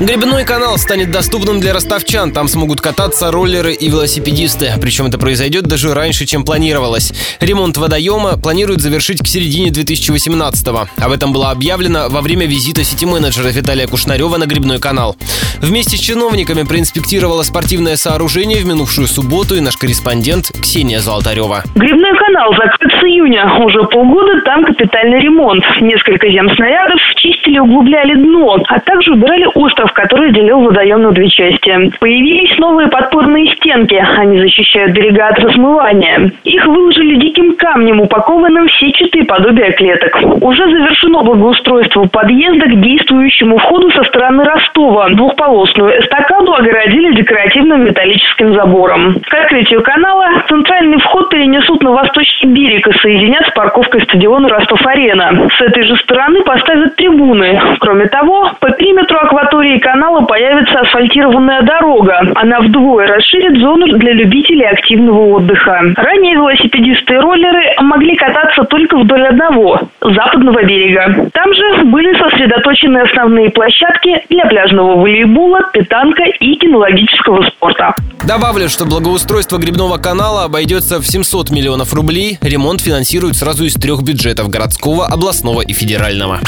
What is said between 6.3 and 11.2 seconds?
планировалось. Ремонт водоема планируют завершить к середине 2018-го. Об